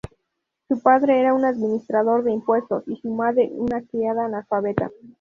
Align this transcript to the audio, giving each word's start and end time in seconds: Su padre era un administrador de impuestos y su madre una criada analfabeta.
Su 0.67 0.79
padre 0.81 1.19
era 1.19 1.35
un 1.35 1.45
administrador 1.45 2.23
de 2.23 2.31
impuestos 2.31 2.83
y 2.87 2.95
su 2.95 3.11
madre 3.13 3.51
una 3.53 3.83
criada 3.83 4.25
analfabeta. 4.25 4.89